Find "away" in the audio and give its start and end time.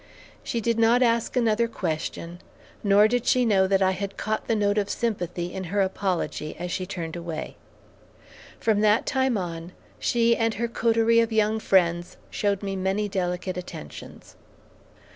7.15-7.55